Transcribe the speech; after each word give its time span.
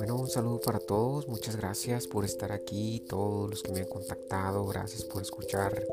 Bueno, 0.00 0.16
un 0.16 0.30
saludo 0.30 0.62
para 0.62 0.78
todos, 0.78 1.28
muchas 1.28 1.56
gracias 1.56 2.06
por 2.06 2.24
estar 2.24 2.52
aquí, 2.52 3.04
todos 3.06 3.50
los 3.50 3.62
que 3.62 3.70
me 3.70 3.80
han 3.80 3.86
contactado, 3.86 4.64
gracias 4.64 5.04
por 5.04 5.20
escuchar 5.20 5.86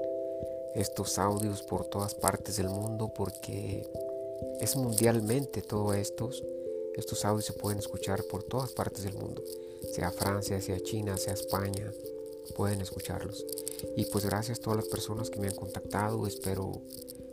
estos 0.76 1.20
audios 1.20 1.62
por 1.62 1.88
todas 1.88 2.16
partes 2.16 2.56
del 2.56 2.70
mundo 2.70 3.12
porque 3.14 3.86
es 4.62 4.78
mundialmente 4.78 5.62
todo 5.62 5.94
estos. 5.94 6.42
Estos 6.96 7.26
audios 7.26 7.48
se 7.48 7.52
pueden 7.52 7.80
escuchar 7.80 8.24
por 8.24 8.44
todas 8.44 8.72
partes 8.72 9.04
del 9.04 9.16
mundo, 9.16 9.44
sea 9.92 10.10
Francia, 10.10 10.62
sea 10.62 10.80
China, 10.80 11.18
sea 11.18 11.34
España, 11.34 11.92
pueden 12.56 12.80
escucharlos. 12.80 13.46
Y 13.98 14.06
pues 14.06 14.24
gracias 14.24 14.60
a 14.60 14.62
todas 14.62 14.78
las 14.78 14.88
personas 14.88 15.30
que 15.30 15.42
me 15.42 15.50
han 15.50 15.56
contactado, 15.56 16.26
espero 16.28 16.82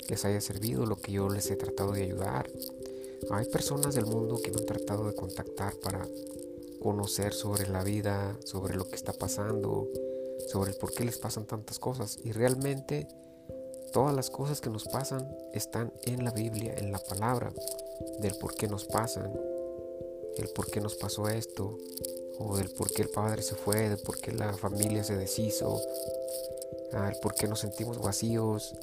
les 0.09 0.25
haya 0.25 0.41
servido 0.41 0.87
lo 0.87 0.97
que 0.97 1.13
yo 1.13 1.29
les 1.29 1.49
he 1.53 1.55
tratado 1.55 1.93
de 1.93 2.03
ayudar. 2.03 2.51
Hay 3.31 3.45
personas 3.45 3.95
del 3.95 4.07
mundo 4.07 4.41
que 4.43 4.51
me 4.51 4.59
han 4.59 4.67
tratado 4.67 5.07
de 5.07 5.15
contactar 5.15 5.77
para 5.77 6.05
conocer 6.81 7.33
sobre 7.33 7.69
la 7.69 7.83
vida, 7.83 8.39
sobre 8.45 8.77
lo 8.77 8.87
que 8.87 8.97
está 8.97 9.13
pasando, 9.13 9.89
sobre 10.49 10.73
el 10.73 10.77
por 10.77 10.93
qué 10.93 11.05
les 11.05 11.19
pasan 11.19 11.47
tantas 11.47 11.79
cosas. 11.79 12.19
Y 12.23 12.33
realmente 12.33 13.09
todas 13.93 14.15
las 14.15 14.31
cosas 14.31 14.61
que 14.61 14.71
nos 14.71 14.85
pasan 14.85 15.35
están 15.53 15.93
en 16.05 16.25
la 16.25 16.31
Biblia, 16.31 16.75
en 16.77 16.93
la 16.93 16.99
palabra, 16.99 17.53
del 18.21 18.35
por 18.37 18.55
qué 18.55 18.69
nos 18.69 18.85
pasan, 18.85 19.33
el 20.37 20.49
por 20.49 20.71
qué 20.71 20.81
nos 20.81 20.97
pasó 20.97 21.29
esto, 21.29 21.79
o 22.39 22.57
del 22.57 22.71
por 22.71 22.93
qué 22.93 23.03
el 23.03 23.11
padre 23.11 23.43
se 23.43 23.55
fue, 23.55 23.89
del 23.89 24.01
por 24.01 24.21
qué 24.21 24.33
la 24.33 24.53
familia 24.55 25.05
se 25.05 25.17
deshizo, 25.17 25.81
el 26.93 27.17
por 27.23 27.35
qué 27.35 27.47
nos 27.47 27.61
sentimos 27.61 27.99
vacíos, 28.01 28.75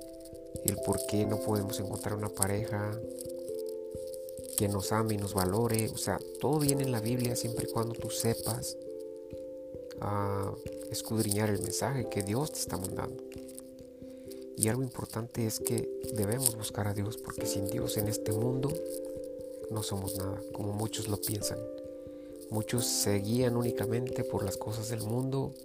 el 0.66 0.78
por 0.78 1.06
qué 1.06 1.26
no 1.26 1.40
podemos 1.40 1.80
encontrar 1.80 2.16
una 2.16 2.30
pareja 2.30 2.92
que 4.62 4.68
nos 4.68 4.92
ame 4.92 5.16
y 5.16 5.18
nos 5.18 5.34
valore. 5.34 5.90
O 5.90 5.98
sea, 5.98 6.20
todo 6.40 6.60
viene 6.60 6.84
en 6.84 6.92
la 6.92 7.00
Biblia 7.00 7.36
siempre 7.36 7.66
y 7.68 7.72
cuando 7.72 7.96
tú 7.96 8.12
sepas 8.12 8.78
ah, 10.02 10.54
escudriñar 10.92 11.50
el 11.50 11.60
mensaje 11.64 12.08
que 12.10 12.22
Dios 12.22 12.52
te 12.52 12.60
está 12.60 12.78
mandando. 12.78 13.24
Y 14.56 14.68
algo 14.68 14.84
importante 14.84 15.48
es 15.48 15.60
que 15.60 15.90
debemos 16.14 16.56
buscar 16.56 16.88
a 16.88 16.94
Dios 16.94 17.18
porque 17.18 17.48
sin 17.48 17.66
Dios 17.72 17.98
en 17.98 18.08
este 18.08 18.34
mundo 18.34 18.72
no 19.72 19.82
somos 19.82 20.16
nada, 20.18 20.40
como 20.54 20.74
muchos 20.74 21.08
lo 21.08 21.18
piensan. 21.18 21.58
Muchos 22.52 22.86
se 22.86 23.16
guían 23.16 23.58
únicamente 23.58 24.24
por 24.24 24.44
las 24.44 24.58
cosas 24.58 24.90
del 24.90 25.02
mundo 25.02 25.56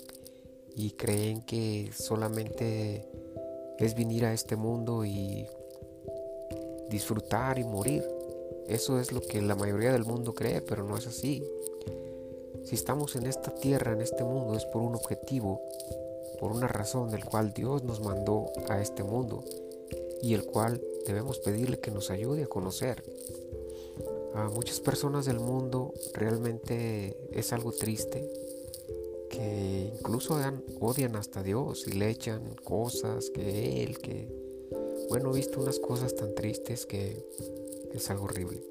y 0.75 0.93
creen 0.93 1.43
que 1.43 1.91
solamente 1.93 3.07
es 3.79 3.95
venir 3.95 4.25
a 4.25 4.33
este 4.33 4.57
mundo 4.57 5.05
y 5.05 5.47
disfrutar 6.89 7.59
y 7.59 7.65
morir. 7.65 8.16
Eso 8.69 8.99
es 8.99 9.13
lo 9.13 9.21
que 9.21 9.41
la 9.43 9.55
mayoría 9.55 9.93
del 9.93 10.05
mundo 10.05 10.35
cree, 10.35 10.61
pero 10.61 10.85
no 10.85 10.97
es 10.97 11.07
así. 11.07 11.45
Si 12.65 12.75
estamos 12.75 13.15
en 13.15 13.27
esta 13.27 13.55
tierra, 13.55 13.93
en 13.93 14.01
este 14.01 14.25
mundo, 14.25 14.57
es 14.57 14.65
por 14.65 14.83
un 14.83 14.97
objetivo, 14.97 15.61
por 16.41 16.51
una 16.51 16.67
razón 16.67 17.11
del 17.11 17.25
cual 17.25 17.53
Dios 17.53 17.85
nos 17.85 18.01
mandó 18.01 18.47
a 18.69 18.81
este 18.83 19.05
mundo 19.05 19.45
y 20.21 20.35
el 20.35 20.45
cual 20.45 20.83
debemos 21.07 21.39
pedirle 21.39 21.79
que 21.79 21.91
nos 21.91 22.11
ayude 22.11 22.43
a 22.43 22.49
conocer. 22.49 23.05
A 24.35 24.49
muchas 24.49 24.81
personas 24.81 25.25
del 25.27 25.39
mundo 25.39 25.95
realmente 26.13 27.17
es 27.31 27.53
algo 27.53 27.73
triste 27.73 28.29
que 29.31 29.93
incluso 29.95 30.37
odian 30.81 31.17
hasta 31.17 31.43
Dios 31.43 31.87
y 31.87 31.93
le 31.93 32.11
echan 32.11 32.55
cosas 32.65 33.31
que 33.31 33.85
Él, 33.85 33.99
que... 33.99 34.29
Bueno, 35.09 35.31
he 35.31 35.37
visto 35.37 35.61
unas 35.61 35.79
cosas 35.79 36.15
tan 36.17 36.35
tristes 36.35 36.85
que 36.85 37.25
es 37.93 38.11
algo 38.11 38.25
horrible. 38.25 38.63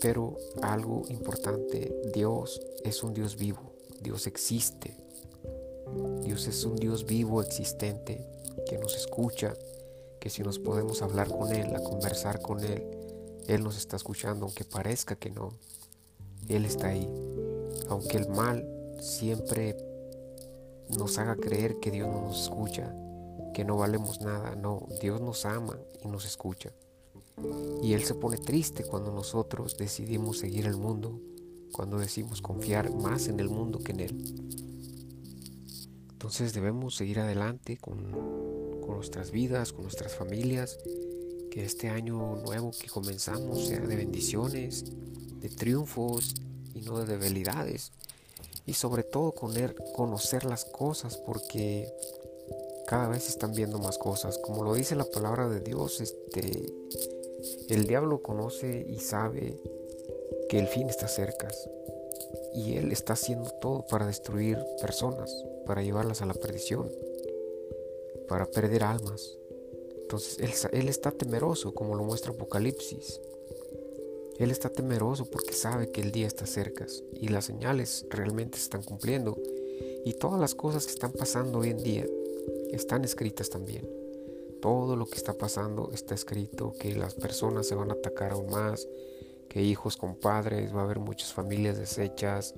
Pero 0.00 0.36
algo 0.62 1.02
importante, 1.08 1.94
Dios 2.12 2.60
es 2.84 3.02
un 3.02 3.12
Dios 3.14 3.36
vivo, 3.36 3.72
Dios 4.00 4.26
existe. 4.26 4.96
Dios 6.22 6.46
es 6.46 6.64
un 6.64 6.76
Dios 6.76 7.04
vivo, 7.04 7.42
existente, 7.42 8.26
que 8.68 8.78
nos 8.78 8.96
escucha, 8.96 9.54
que 10.20 10.30
si 10.30 10.42
nos 10.42 10.58
podemos 10.58 11.02
hablar 11.02 11.28
con 11.28 11.52
Él, 11.52 11.74
a 11.74 11.82
conversar 11.82 12.40
con 12.40 12.62
Él, 12.64 12.84
Él 13.48 13.62
nos 13.62 13.76
está 13.76 13.96
escuchando, 13.96 14.46
aunque 14.46 14.64
parezca 14.64 15.16
que 15.16 15.30
no. 15.30 15.50
Él 16.48 16.64
está 16.64 16.88
ahí. 16.88 17.08
Aunque 17.88 18.16
el 18.18 18.28
mal 18.28 18.66
siempre 19.00 19.76
nos 20.88 21.18
haga 21.18 21.36
creer 21.36 21.78
que 21.80 21.90
Dios 21.90 22.08
no 22.08 22.22
nos 22.22 22.42
escucha, 22.42 22.94
que 23.52 23.64
no 23.64 23.76
valemos 23.76 24.20
nada. 24.20 24.54
No, 24.54 24.86
Dios 25.00 25.20
nos 25.20 25.44
ama 25.44 25.78
y 26.02 26.08
nos 26.08 26.24
escucha. 26.24 26.72
Y 27.82 27.94
Él 27.94 28.04
se 28.04 28.14
pone 28.14 28.38
triste 28.38 28.84
cuando 28.84 29.12
nosotros 29.12 29.76
decidimos 29.76 30.38
seguir 30.38 30.66
el 30.66 30.76
mundo, 30.76 31.20
cuando 31.72 31.98
decimos 31.98 32.42
confiar 32.42 32.92
más 32.94 33.28
en 33.28 33.40
el 33.40 33.48
mundo 33.48 33.78
que 33.78 33.92
en 33.92 34.00
Él. 34.00 34.34
Entonces 36.12 36.52
debemos 36.52 36.94
seguir 36.94 37.20
adelante 37.20 37.78
con, 37.78 38.12
con 38.80 38.96
nuestras 38.96 39.30
vidas, 39.30 39.72
con 39.72 39.82
nuestras 39.82 40.14
familias, 40.14 40.78
que 41.50 41.64
este 41.64 41.88
año 41.88 42.36
nuevo 42.36 42.70
que 42.70 42.88
comenzamos 42.88 43.66
sea 43.66 43.80
de 43.80 43.96
bendiciones, 43.96 44.84
de 45.40 45.48
triunfos 45.48 46.34
y 46.74 46.80
no 46.82 46.98
de 46.98 47.18
debilidades 47.18 47.92
y 48.66 48.74
sobre 48.74 49.02
todo 49.02 49.32
conocer 49.32 50.44
las 50.44 50.64
cosas 50.64 51.16
porque 51.16 51.92
cada 52.86 53.08
vez 53.08 53.28
están 53.28 53.52
viendo 53.52 53.78
más 53.78 53.98
cosas. 53.98 54.38
Como 54.38 54.64
lo 54.64 54.74
dice 54.74 54.94
la 54.94 55.04
palabra 55.04 55.48
de 55.48 55.60
Dios, 55.60 56.00
este, 56.00 56.72
el 57.68 57.86
diablo 57.86 58.22
conoce 58.22 58.84
y 58.88 58.98
sabe 59.00 59.56
que 60.48 60.58
el 60.58 60.66
fin 60.66 60.88
está 60.88 61.08
cerca 61.08 61.48
y 62.54 62.76
él 62.76 62.92
está 62.92 63.14
haciendo 63.14 63.50
todo 63.60 63.86
para 63.86 64.06
destruir 64.06 64.58
personas, 64.80 65.34
para 65.66 65.82
llevarlas 65.82 66.22
a 66.22 66.26
la 66.26 66.34
perdición, 66.34 66.90
para 68.28 68.46
perder 68.46 68.84
almas. 68.84 69.38
Entonces 70.02 70.38
él, 70.38 70.52
él 70.80 70.88
está 70.88 71.10
temeroso, 71.10 71.74
como 71.74 71.94
lo 71.94 72.04
muestra 72.04 72.32
Apocalipsis. 72.32 73.20
Él 74.38 74.50
está 74.50 74.68
temeroso 74.68 75.26
porque 75.26 75.52
sabe 75.52 75.90
que 75.90 76.00
el 76.00 76.10
día 76.10 76.26
está 76.26 76.46
cerca 76.46 76.86
y 77.12 77.28
las 77.28 77.44
señales 77.44 78.06
realmente 78.10 78.58
se 78.58 78.64
están 78.64 78.82
cumpliendo 78.82 79.38
y 80.04 80.14
todas 80.14 80.40
las 80.40 80.54
cosas 80.54 80.86
que 80.86 80.92
están 80.92 81.12
pasando 81.12 81.60
hoy 81.60 81.70
en 81.70 81.82
día 81.82 82.06
están 82.72 83.04
escritas 83.04 83.50
también. 83.50 84.01
Todo 84.62 84.96
lo 84.96 85.04
que 85.04 85.16
está 85.16 85.34
pasando 85.34 85.90
está 85.92 86.14
escrito, 86.14 86.72
que 86.78 86.94
las 86.94 87.14
personas 87.14 87.66
se 87.66 87.74
van 87.74 87.90
a 87.90 87.94
atacar 87.94 88.32
aún 88.32 88.50
más, 88.50 88.88
que 89.50 89.60
hijos 89.60 89.98
con 89.98 90.14
padres, 90.14 90.74
va 90.74 90.80
a 90.80 90.84
haber 90.84 91.00
muchas 91.00 91.34
familias 91.34 91.76
deshechas, 91.76 92.54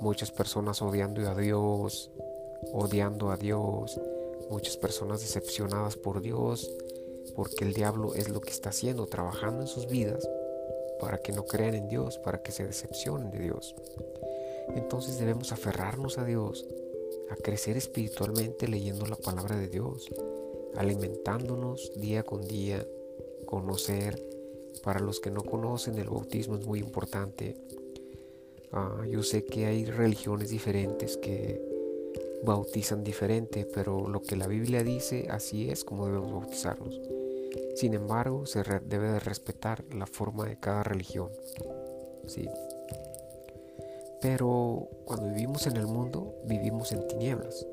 muchas 0.00 0.30
personas 0.30 0.82
odiando 0.82 1.28
a 1.28 1.34
Dios, 1.34 2.10
odiando 2.72 3.30
a 3.30 3.36
Dios, 3.36 3.98
muchas 4.50 4.76
personas 4.76 5.22
decepcionadas 5.22 5.96
por 5.96 6.20
Dios, 6.20 6.70
porque 7.34 7.64
el 7.64 7.72
diablo 7.72 8.14
es 8.14 8.28
lo 8.28 8.40
que 8.40 8.50
está 8.50 8.68
haciendo, 8.68 9.06
trabajando 9.06 9.62
en 9.62 9.66
sus 9.66 9.88
vidas 9.88 10.28
para 11.00 11.18
que 11.18 11.32
no 11.32 11.44
crean 11.46 11.74
en 11.74 11.88
Dios, 11.88 12.18
para 12.18 12.42
que 12.42 12.52
se 12.52 12.64
decepcionen 12.64 13.30
de 13.30 13.40
Dios. 13.40 13.74
Entonces 14.68 15.18
debemos 15.18 15.50
aferrarnos 15.50 16.18
a 16.18 16.24
Dios, 16.24 16.64
a 17.30 17.36
crecer 17.36 17.76
espiritualmente 17.76 18.68
leyendo 18.68 19.06
la 19.06 19.16
palabra 19.16 19.56
de 19.56 19.66
Dios, 19.66 20.08
alimentándonos 20.76 21.92
día 21.96 22.22
con 22.22 22.46
día, 22.46 22.86
conocer. 23.46 24.22
Para 24.82 25.00
los 25.00 25.20
que 25.20 25.30
no 25.30 25.42
conocen, 25.42 25.98
el 25.98 26.08
bautismo 26.08 26.56
es 26.56 26.66
muy 26.66 26.78
importante. 26.78 27.56
Ah, 28.72 29.04
yo 29.08 29.22
sé 29.22 29.44
que 29.44 29.66
hay 29.66 29.84
religiones 29.84 30.48
diferentes 30.48 31.16
que 31.16 31.60
bautizan 32.42 33.04
diferente, 33.04 33.66
pero 33.66 34.08
lo 34.08 34.22
que 34.22 34.36
la 34.36 34.46
Biblia 34.46 34.82
dice, 34.82 35.26
así 35.30 35.70
es 35.70 35.84
como 35.84 36.06
debemos 36.06 36.32
bautizarnos. 36.32 37.00
Sin 37.74 37.94
embargo, 37.94 38.46
se 38.46 38.62
debe 38.84 39.12
de 39.12 39.20
respetar 39.20 39.84
la 39.94 40.06
forma 40.06 40.46
de 40.46 40.58
cada 40.58 40.82
religión. 40.82 41.30
¿sí? 42.26 42.48
Pero 44.20 44.88
cuando 45.04 45.28
vivimos 45.28 45.66
en 45.66 45.76
el 45.76 45.86
mundo, 45.86 46.34
vivimos 46.44 46.92
en 46.92 47.06
tinieblas. 47.08 47.66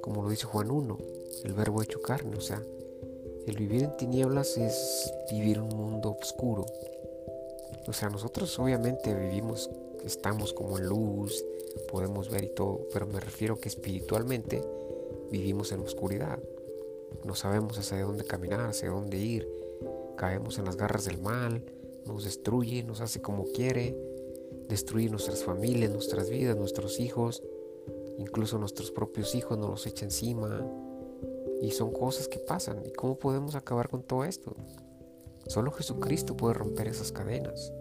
Como 0.00 0.22
lo 0.22 0.30
dice 0.30 0.46
Juan 0.46 0.70
1, 0.70 0.98
el 1.44 1.54
verbo 1.54 1.82
hecho 1.82 2.00
carne. 2.00 2.36
O 2.36 2.40
sea, 2.40 2.62
el 3.46 3.56
vivir 3.56 3.82
en 3.82 3.96
tinieblas 3.96 4.56
es 4.56 5.12
vivir 5.30 5.60
un 5.60 5.68
mundo 5.68 6.16
oscuro. 6.20 6.66
O 7.86 7.92
sea, 7.92 8.08
nosotros 8.10 8.58
obviamente 8.58 9.14
vivimos, 9.14 9.70
estamos 10.04 10.52
como 10.52 10.78
en 10.78 10.86
luz, 10.86 11.44
podemos 11.90 12.30
ver 12.30 12.44
y 12.44 12.48
todo, 12.54 12.86
pero 12.92 13.06
me 13.06 13.20
refiero 13.20 13.58
que 13.58 13.68
espiritualmente 13.68 14.62
vivimos 15.30 15.72
en 15.72 15.80
oscuridad. 15.80 16.38
No 17.24 17.34
sabemos 17.34 17.78
hacia 17.78 18.02
dónde 18.02 18.24
caminar, 18.24 18.68
hacia 18.68 18.90
dónde 18.90 19.18
ir. 19.18 19.48
Caemos 20.16 20.58
en 20.58 20.66
las 20.66 20.76
garras 20.76 21.04
del 21.04 21.18
mal, 21.18 21.64
nos 22.06 22.24
destruye, 22.24 22.82
nos 22.82 23.00
hace 23.00 23.20
como 23.20 23.44
quiere, 23.44 23.96
destruye 24.68 25.08
nuestras 25.08 25.44
familias, 25.44 25.90
nuestras 25.90 26.30
vidas, 26.30 26.56
nuestros 26.56 27.00
hijos, 27.00 27.42
incluso 28.18 28.58
nuestros 28.58 28.90
propios 28.90 29.34
hijos 29.34 29.58
nos 29.58 29.70
los 29.70 29.86
echa 29.86 30.04
encima. 30.04 30.66
Y 31.60 31.72
son 31.72 31.92
cosas 31.92 32.28
que 32.28 32.38
pasan. 32.38 32.84
¿Y 32.86 32.92
cómo 32.92 33.18
podemos 33.18 33.54
acabar 33.54 33.88
con 33.88 34.02
todo 34.02 34.24
esto? 34.24 34.54
Solo 35.46 35.72
Jesucristo 35.72 36.36
puede 36.36 36.54
romper 36.54 36.88
esas 36.88 37.12
cadenas. 37.12 37.72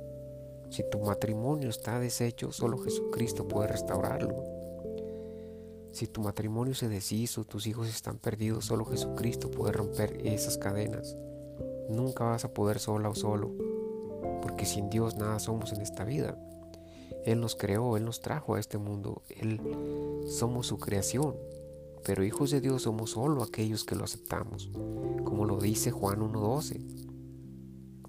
Si 0.70 0.84
tu 0.90 1.00
matrimonio 1.00 1.70
está 1.70 2.00
deshecho, 2.00 2.52
solo 2.52 2.78
Jesucristo 2.78 3.48
puede 3.48 3.68
restaurarlo. 3.68 4.44
Si 5.92 6.08
tu 6.08 6.22
matrimonio 6.22 6.76
se 6.76 6.88
deshizo, 6.88 7.44
tus 7.44 7.66
hijos 7.66 7.90
están 7.90 8.20
perdidos, 8.20 8.66
solo 8.66 8.86
Jesucristo 8.86 9.50
puede 9.50 9.74
romper 9.74 10.26
esas 10.26 10.58
cadenas. 10.58 11.18
Nunca 11.90 12.26
vas 12.26 12.46
a 12.46 12.54
poder 12.54 12.80
sola 12.80 13.10
o 13.10 13.16
solo, 13.16 13.52
porque 14.42 14.66
sin 14.66 14.90
Dios 14.90 15.16
nada 15.16 15.40
somos 15.40 15.74
en 15.74 15.81
esta 15.81 16.04
vida. 16.04 16.38
Él 17.26 17.42
nos 17.42 17.56
creó, 17.56 17.98
Él 17.98 18.06
nos 18.06 18.22
trajo 18.22 18.56
a 18.56 18.60
este 18.60 18.78
mundo, 18.78 19.24
Él 19.30 19.60
somos 20.28 20.68
su 20.68 20.78
creación, 20.78 21.36
pero 22.06 22.24
hijos 22.24 22.51
de 22.51 22.62
Dios 22.62 22.84
somos 22.84 23.12
solo 23.12 23.44
aquellos 23.44 23.84
que 23.84 23.96
lo 23.96 24.04
aceptamos, 24.04 24.69
como 25.24 25.46
lo 25.46 25.60
dice 25.60 25.92
Juan 25.92 26.19
1.12. 26.19 27.07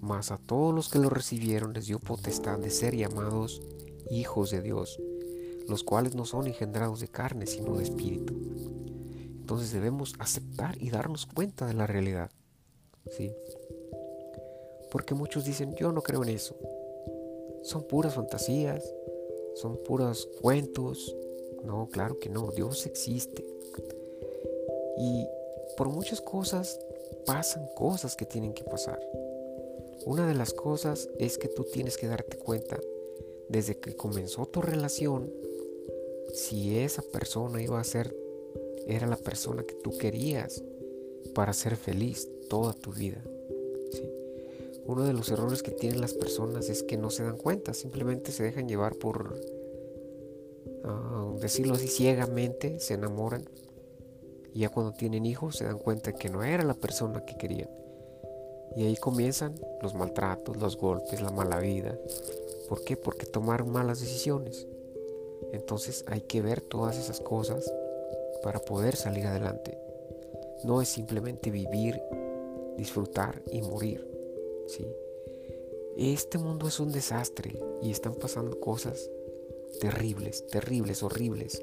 Mas 0.01 0.31
a 0.31 0.37
todos 0.37 0.73
los 0.73 0.89
que 0.89 0.99
lo 0.99 1.09
recibieron 1.09 1.73
les 1.73 1.87
dio 1.87 1.99
potestad 1.99 2.57
de 2.57 2.69
ser 2.71 2.95
llamados 2.95 3.61
hijos 4.09 4.51
de 4.51 4.61
Dios, 4.61 4.99
los 5.67 5.83
cuales 5.83 6.15
no 6.15 6.25
son 6.25 6.47
engendrados 6.47 6.99
de 6.99 7.07
carne, 7.07 7.45
sino 7.45 7.77
de 7.77 7.83
espíritu. 7.83 8.33
Entonces 9.39 9.71
debemos 9.71 10.13
aceptar 10.19 10.81
y 10.81 10.89
darnos 10.89 11.25
cuenta 11.25 11.67
de 11.67 11.73
la 11.73 11.85
realidad. 11.85 12.31
¿sí? 13.09 13.31
Porque 14.91 15.13
muchos 15.13 15.45
dicen, 15.45 15.75
yo 15.75 15.91
no 15.91 16.01
creo 16.01 16.23
en 16.23 16.29
eso. 16.29 16.55
Son 17.63 17.87
puras 17.87 18.15
fantasías, 18.15 18.83
son 19.55 19.77
puros 19.83 20.27
cuentos. 20.41 21.15
No, 21.63 21.89
claro 21.91 22.19
que 22.19 22.29
no, 22.29 22.51
Dios 22.51 22.85
existe. 22.85 23.45
Y 24.97 25.27
por 25.77 25.89
muchas 25.89 26.21
cosas 26.21 26.79
pasan 27.25 27.67
cosas 27.75 28.15
que 28.15 28.25
tienen 28.25 28.53
que 28.53 28.63
pasar. 28.63 28.99
Una 30.05 30.27
de 30.27 30.35
las 30.35 30.53
cosas 30.53 31.09
es 31.19 31.37
que 31.37 31.47
tú 31.47 31.63
tienes 31.63 31.97
que 31.97 32.07
darte 32.07 32.37
cuenta 32.37 32.79
desde 33.49 33.77
que 33.77 33.95
comenzó 33.95 34.45
tu 34.45 34.61
relación 34.61 35.31
si 36.33 36.79
esa 36.79 37.01
persona 37.01 37.61
iba 37.61 37.79
a 37.79 37.83
ser 37.83 38.15
era 38.87 39.05
la 39.07 39.17
persona 39.17 39.63
que 39.63 39.75
tú 39.75 39.97
querías 39.97 40.63
para 41.35 41.53
ser 41.53 41.75
feliz 41.75 42.29
toda 42.49 42.73
tu 42.73 42.91
vida. 42.91 43.23
Uno 44.85 45.05
de 45.05 45.13
los 45.13 45.29
errores 45.29 45.61
que 45.61 45.71
tienen 45.71 46.01
las 46.01 46.13
personas 46.13 46.69
es 46.69 46.83
que 46.83 46.97
no 46.97 47.11
se 47.11 47.23
dan 47.23 47.37
cuenta, 47.37 47.73
simplemente 47.73 48.31
se 48.31 48.43
dejan 48.43 48.67
llevar 48.67 48.95
por, 48.95 49.39
uh, 50.83 51.39
decirlo 51.39 51.73
así, 51.75 51.87
ciegamente, 51.87 52.79
se 52.79 52.95
enamoran 52.95 53.43
y 54.53 54.59
ya 54.59 54.69
cuando 54.69 54.91
tienen 54.91 55.25
hijos 55.25 55.57
se 55.57 55.65
dan 55.65 55.79
cuenta 55.79 56.13
que 56.13 56.29
no 56.29 56.43
era 56.43 56.63
la 56.63 56.73
persona 56.73 57.25
que 57.25 57.37
querían. 57.37 57.69
Y 58.75 58.85
ahí 58.85 58.95
comienzan 58.95 59.55
los 59.81 59.93
maltratos, 59.93 60.57
los 60.57 60.77
golpes, 60.77 61.21
la 61.21 61.31
mala 61.31 61.59
vida. 61.59 61.97
¿Por 62.69 62.83
qué? 62.83 62.95
Porque 62.95 63.25
tomaron 63.25 63.69
malas 63.69 63.99
decisiones. 63.99 64.67
Entonces 65.51 66.05
hay 66.07 66.21
que 66.21 66.41
ver 66.41 66.61
todas 66.61 66.97
esas 66.97 67.19
cosas 67.19 67.71
para 68.43 68.59
poder 68.59 68.95
salir 68.95 69.25
adelante. 69.27 69.77
No 70.63 70.81
es 70.81 70.89
simplemente 70.89 71.51
vivir, 71.51 72.01
disfrutar 72.77 73.41
y 73.51 73.61
morir. 73.61 74.07
¿sí? 74.67 74.87
Este 75.97 76.37
mundo 76.37 76.67
es 76.67 76.79
un 76.79 76.91
desastre 76.91 77.59
y 77.81 77.91
están 77.91 78.15
pasando 78.15 78.59
cosas 78.59 79.09
terribles, 79.79 80.45
terribles, 80.47 81.03
horribles. 81.03 81.61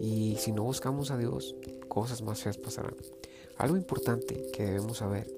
Y 0.00 0.36
si 0.36 0.52
no 0.52 0.64
buscamos 0.64 1.10
a 1.10 1.16
Dios, 1.16 1.54
cosas 1.88 2.22
más 2.22 2.42
feas 2.42 2.58
pasarán. 2.58 2.96
Algo 3.56 3.76
importante 3.76 4.50
que 4.52 4.64
debemos 4.64 4.98
saber. 4.98 5.32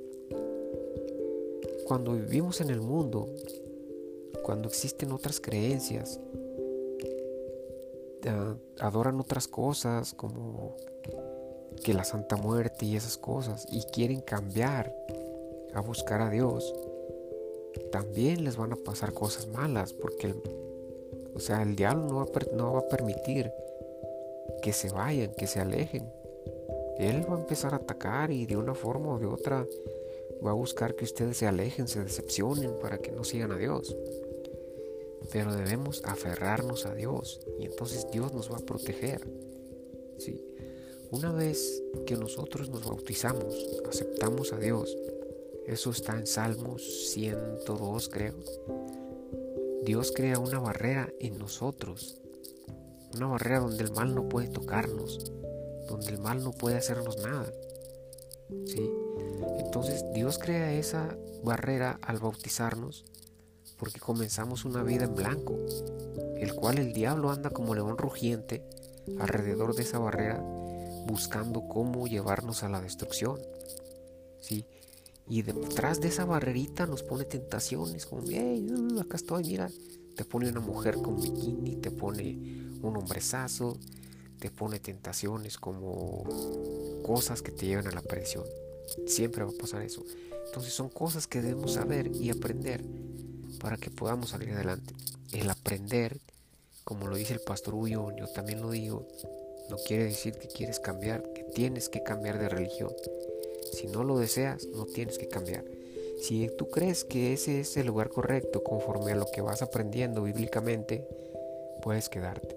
Cuando 1.86 2.14
vivimos 2.14 2.60
en 2.60 2.70
el 2.70 2.80
mundo, 2.80 3.28
cuando 4.42 4.68
existen 4.68 5.12
otras 5.12 5.40
creencias, 5.40 6.18
adoran 8.80 9.20
otras 9.20 9.46
cosas 9.46 10.14
como 10.14 10.76
que 11.84 11.94
la 11.94 12.04
Santa 12.04 12.36
Muerte 12.36 12.86
y 12.86 12.96
esas 12.96 13.18
cosas 13.18 13.66
y 13.70 13.82
quieren 13.92 14.20
cambiar 14.20 14.92
a 15.74 15.80
buscar 15.80 16.20
a 16.22 16.30
Dios, 16.30 16.74
también 17.92 18.44
les 18.44 18.56
van 18.56 18.72
a 18.72 18.76
pasar 18.76 19.12
cosas 19.12 19.46
malas 19.46 19.92
porque 19.92 20.34
o 21.36 21.38
sea, 21.38 21.60
el 21.60 21.76
diablo 21.76 22.06
no 22.54 22.72
va, 22.72 22.80
a 22.80 22.88
permitir 22.88 23.52
que 24.62 24.72
se 24.72 24.88
vayan, 24.88 25.34
que 25.34 25.46
se 25.46 25.60
alejen. 25.60 26.10
Él 26.98 27.30
va 27.30 27.36
a 27.36 27.40
empezar 27.40 27.74
a 27.74 27.76
atacar 27.76 28.30
y 28.30 28.46
de 28.46 28.56
una 28.56 28.74
forma 28.74 29.12
o 29.12 29.18
de 29.18 29.26
otra 29.26 29.66
va 30.44 30.52
a 30.52 30.54
buscar 30.54 30.94
que 30.94 31.04
ustedes 31.04 31.36
se 31.36 31.46
alejen, 31.46 31.88
se 31.88 32.02
decepcionen 32.02 32.78
para 32.80 32.96
que 32.98 33.12
no 33.12 33.22
sigan 33.22 33.52
a 33.52 33.58
Dios. 33.58 33.94
Pero 35.30 35.54
debemos 35.54 36.02
aferrarnos 36.06 36.86
a 36.86 36.94
Dios 36.94 37.40
y 37.58 37.66
entonces 37.66 38.06
Dios 38.10 38.32
nos 38.32 38.50
va 38.50 38.56
a 38.56 38.64
proteger. 38.64 39.20
¿sí? 40.16 40.42
Una 41.10 41.32
vez 41.32 41.82
que 42.06 42.16
nosotros 42.16 42.70
nos 42.70 42.86
bautizamos, 42.86 43.54
aceptamos 43.86 44.54
a 44.54 44.56
Dios, 44.56 44.96
eso 45.66 45.90
está 45.90 46.16
en 46.16 46.26
Salmos 46.26 47.10
102 47.10 48.08
creo. 48.08 48.36
Dios 49.84 50.12
crea 50.14 50.38
una 50.38 50.58
barrera 50.58 51.08
en 51.20 51.38
nosotros, 51.38 52.20
una 53.14 53.26
barrera 53.26 53.60
donde 53.60 53.84
el 53.84 53.92
mal 53.92 54.14
no 54.14 54.28
puede 54.28 54.48
tocarnos, 54.48 55.32
donde 55.88 56.08
el 56.08 56.18
mal 56.18 56.42
no 56.42 56.52
puede 56.52 56.76
hacernos 56.76 57.18
nada. 57.18 57.52
¿sí? 58.66 58.90
Entonces 59.58 60.04
Dios 60.12 60.38
crea 60.38 60.72
esa 60.72 61.16
barrera 61.42 61.98
al 62.02 62.18
bautizarnos 62.18 63.04
porque 63.78 64.00
comenzamos 64.00 64.64
una 64.64 64.82
vida 64.82 65.04
en 65.04 65.14
blanco, 65.14 65.58
el 66.38 66.54
cual 66.54 66.78
el 66.78 66.92
diablo 66.92 67.30
anda 67.30 67.50
como 67.50 67.74
león 67.74 67.98
rugiente 67.98 68.64
alrededor 69.18 69.74
de 69.74 69.82
esa 69.82 69.98
barrera 69.98 70.42
buscando 71.06 71.68
cómo 71.68 72.06
llevarnos 72.06 72.62
a 72.62 72.68
la 72.68 72.80
destrucción. 72.80 73.38
¿sí? 74.40 74.66
Y 75.28 75.42
detrás 75.42 76.00
de 76.00 76.08
esa 76.08 76.24
barrerita 76.24 76.86
nos 76.86 77.02
pone 77.02 77.24
tentaciones, 77.24 78.06
como, 78.06 78.22
hey, 78.28 78.66
uh, 78.70 79.00
acá 79.00 79.16
estoy, 79.16 79.44
mira, 79.44 79.70
te 80.14 80.24
pone 80.24 80.48
una 80.48 80.60
mujer 80.60 80.96
con 80.96 81.20
bikini, 81.20 81.76
te 81.76 81.90
pone 81.90 82.38
un 82.82 82.96
hombrezazo, 82.96 83.76
te 84.38 84.50
pone 84.50 84.78
tentaciones 84.78 85.58
como 85.58 86.24
cosas 87.02 87.42
que 87.42 87.50
te 87.50 87.66
llevan 87.66 87.88
a 87.88 87.92
la 87.92 88.02
perdición. 88.02 88.44
Siempre 89.06 89.44
va 89.44 89.50
a 89.50 89.58
pasar 89.60 89.82
eso. 89.82 90.04
Entonces 90.46 90.72
son 90.72 90.88
cosas 90.88 91.26
que 91.26 91.42
debemos 91.42 91.72
saber 91.72 92.10
y 92.14 92.30
aprender 92.30 92.84
para 93.60 93.76
que 93.76 93.90
podamos 93.90 94.30
salir 94.30 94.52
adelante. 94.52 94.94
El 95.32 95.50
aprender, 95.50 96.18
como 96.84 97.08
lo 97.08 97.16
dice 97.16 97.34
el 97.34 97.40
pastor 97.40 97.74
Ullón, 97.74 98.16
yo 98.16 98.28
también 98.28 98.60
lo 98.60 98.70
digo, 98.70 99.08
no 99.68 99.76
quiere 99.76 100.04
decir 100.04 100.34
que 100.34 100.46
quieres 100.46 100.78
cambiar, 100.78 101.22
que 101.34 101.42
tienes 101.42 101.88
que 101.88 102.02
cambiar 102.02 102.38
de 102.38 102.48
religión. 102.48 102.92
Si 103.72 103.86
no 103.86 104.04
lo 104.04 104.18
deseas, 104.18 104.66
no 104.66 104.86
tienes 104.86 105.18
que 105.18 105.28
cambiar. 105.28 105.64
Si 106.18 106.48
tú 106.56 106.68
crees 106.70 107.04
que 107.04 107.32
ese 107.32 107.60
es 107.60 107.76
el 107.76 107.86
lugar 107.86 108.08
correcto 108.08 108.62
conforme 108.62 109.12
a 109.12 109.16
lo 109.16 109.26
que 109.26 109.42
vas 109.42 109.62
aprendiendo 109.62 110.22
bíblicamente, 110.22 111.06
puedes 111.82 112.08
quedarte. 112.08 112.56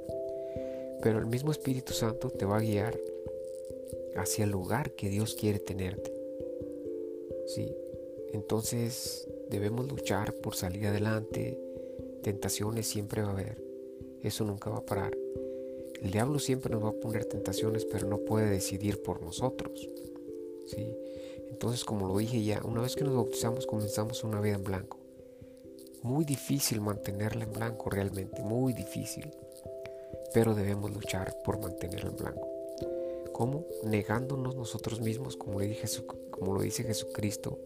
Pero 1.01 1.20
el 1.20 1.25
mismo 1.25 1.51
Espíritu 1.51 1.94
Santo 1.94 2.30
te 2.30 2.46
va 2.46 2.58
a 2.58 2.62
guiar 2.62 2.98
hacia 4.16 4.46
el 4.46 4.51
lugar 4.51 4.92
que 4.92 5.10
Dios 5.10 5.36
quiere 5.36 5.60
tenerte. 5.60 6.13
Sí, 7.48 7.75
entonces 8.34 9.28
debemos 9.50 9.88
luchar 9.88 10.34
por 10.36 10.56
salir 10.56 10.88
adelante. 10.88 11.58
Tentaciones 12.24 12.88
siempre 12.88 13.22
va 13.22 13.30
a 13.30 13.32
haber. 13.32 13.62
Eso 14.22 14.44
nunca 14.44 14.70
va 14.70 14.78
a 14.78 14.86
parar. 14.86 15.18
El 16.01 16.12
diablo 16.12 16.39
siempre 16.39 16.74
nos 16.74 16.84
va 16.84 16.89
a 16.89 17.00
poner 17.00 17.25
tentaciones, 17.25 17.86
pero 17.86 18.08
no 18.08 18.20
puede 18.20 18.50
decidir 18.50 19.01
por 19.01 19.22
nosotros. 19.22 19.89
Entonces, 20.78 21.84
como 21.84 22.08
lo 22.08 22.18
dije 22.18 22.44
ya, 22.44 22.62
una 22.64 22.82
vez 22.82 22.96
que 22.96 23.04
nos 23.04 23.16
bautizamos 23.16 23.66
comenzamos 23.66 24.24
una 24.24 24.40
vida 24.40 24.56
en 24.56 24.64
blanco. 24.64 24.98
Muy 26.04 26.24
difícil 26.24 26.80
mantenerla 26.80 27.44
en 27.44 27.52
blanco 27.52 27.90
realmente, 27.90 28.42
muy 28.42 28.74
difícil. 28.74 29.30
Pero 30.34 30.56
debemos 30.56 30.92
luchar 30.92 31.36
por 31.44 31.60
mantenerla 31.60 32.10
en 32.10 32.16
blanco. 32.16 32.48
¿Cómo? 33.34 33.66
Negándonos 33.84 34.56
nosotros 34.56 35.02
mismos, 35.02 35.36
como, 35.36 35.60
dije, 35.60 35.88
como 36.32 36.54
lo 36.54 36.62
dice 36.62 36.84
Jesucristo. 36.84 37.58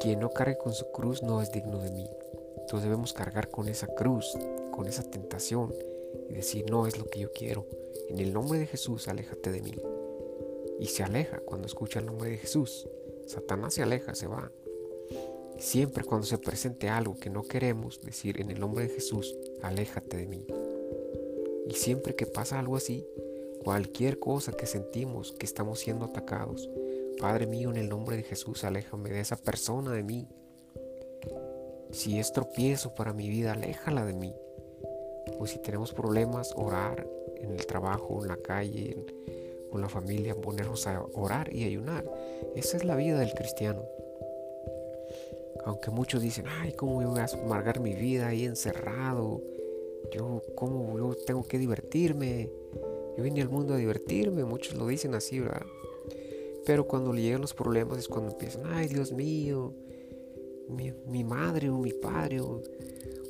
Quien 0.00 0.20
no 0.20 0.30
cargue 0.30 0.56
con 0.56 0.72
su 0.72 0.90
cruz 0.92 1.22
no 1.22 1.42
es 1.42 1.52
digno 1.52 1.78
de 1.78 1.90
mí. 1.90 2.08
Entonces 2.56 2.84
debemos 2.84 3.12
cargar 3.12 3.50
con 3.50 3.68
esa 3.68 3.86
cruz, 3.88 4.36
con 4.70 4.86
esa 4.86 5.02
tentación 5.02 5.74
y 6.28 6.34
decir, 6.34 6.70
no 6.70 6.86
es 6.86 6.98
lo 6.98 7.04
que 7.06 7.20
yo 7.20 7.32
quiero. 7.32 7.66
En 8.08 8.18
el 8.18 8.32
nombre 8.32 8.58
de 8.58 8.66
Jesús, 8.66 9.08
aléjate 9.08 9.52
de 9.52 9.60
mí 9.60 9.74
y 10.80 10.86
se 10.86 11.02
aleja 11.02 11.40
cuando 11.40 11.66
escucha 11.66 12.00
el 12.00 12.06
nombre 12.06 12.30
de 12.30 12.38
Jesús. 12.38 12.88
Satanás 13.26 13.74
se 13.74 13.82
aleja, 13.82 14.14
se 14.14 14.26
va. 14.26 14.50
Siempre 15.58 16.04
cuando 16.04 16.26
se 16.26 16.38
presente 16.38 16.88
algo 16.88 17.18
que 17.20 17.28
no 17.28 17.42
queremos, 17.42 18.00
decir 18.00 18.40
en 18.40 18.50
el 18.50 18.58
nombre 18.58 18.88
de 18.88 18.94
Jesús, 18.94 19.36
aléjate 19.62 20.16
de 20.16 20.26
mí. 20.26 20.46
Y 21.68 21.74
siempre 21.74 22.16
que 22.16 22.24
pasa 22.24 22.58
algo 22.58 22.76
así, 22.76 23.06
cualquier 23.62 24.18
cosa 24.18 24.52
que 24.52 24.66
sentimos 24.66 25.32
que 25.32 25.44
estamos 25.44 25.80
siendo 25.80 26.06
atacados, 26.06 26.70
Padre 27.20 27.46
mío, 27.46 27.70
en 27.70 27.76
el 27.76 27.90
nombre 27.90 28.16
de 28.16 28.22
Jesús, 28.22 28.64
aléjame 28.64 29.10
de 29.10 29.20
esa 29.20 29.36
persona 29.36 29.92
de 29.92 30.02
mí. 30.02 30.26
Si 31.90 32.18
es 32.18 32.32
tropiezo 32.32 32.94
para 32.94 33.12
mi 33.12 33.28
vida, 33.28 33.52
aléjala 33.52 34.06
de 34.06 34.14
mí. 34.14 34.34
O 35.38 35.46
si 35.46 35.58
tenemos 35.58 35.92
problemas, 35.92 36.54
orar 36.56 37.06
en 37.36 37.52
el 37.52 37.66
trabajo, 37.66 38.22
en 38.22 38.28
la 38.28 38.38
calle, 38.38 39.04
con 39.70 39.80
la 39.80 39.88
familia, 39.88 40.34
ponernos 40.34 40.86
a 40.86 41.04
orar 41.14 41.54
y 41.54 41.64
ayunar. 41.64 42.04
Esa 42.54 42.76
es 42.76 42.84
la 42.84 42.96
vida 42.96 43.18
del 43.18 43.32
cristiano. 43.32 43.84
Aunque 45.64 45.90
muchos 45.90 46.22
dicen, 46.22 46.46
ay, 46.48 46.72
¿cómo 46.72 46.94
voy 46.94 47.20
a 47.20 47.26
amargar 47.44 47.80
mi 47.80 47.94
vida 47.94 48.28
ahí 48.28 48.44
encerrado? 48.44 49.42
Yo, 50.12 50.42
¿cómo 50.54 50.98
yo 50.98 51.14
tengo 51.26 51.44
que 51.44 51.58
divertirme? 51.58 52.50
Yo 53.16 53.22
vine 53.22 53.42
al 53.42 53.48
mundo 53.48 53.74
a 53.74 53.76
divertirme, 53.76 54.44
muchos 54.44 54.74
lo 54.74 54.86
dicen 54.86 55.14
así, 55.14 55.40
¿verdad? 55.40 55.66
Pero 56.64 56.86
cuando 56.86 57.12
le 57.12 57.22
llegan 57.22 57.40
los 57.40 57.54
problemas 57.54 57.98
es 57.98 58.08
cuando 58.08 58.32
empiezan, 58.32 58.62
ay, 58.66 58.88
Dios 58.88 59.12
mío, 59.12 59.74
mi, 60.68 61.24
madre 61.24 61.68
o 61.68 61.78
mi 61.78 61.92
padre 61.92 62.40
o, 62.40 62.62